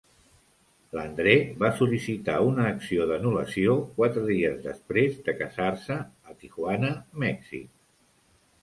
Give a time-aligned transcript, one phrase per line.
[0.95, 6.93] L"Andre va sol·licitar una acció d"anulació quatre dies després de casar-se a Tijuana,
[7.29, 7.71] Mèxic.